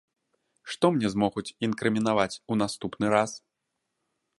Што 0.75 0.85
мне 0.95 1.11
змогуць 1.15 1.53
інкрымінаваць 1.67 2.39
у 2.51 2.61
наступны 2.67 3.05
раз? 3.19 3.31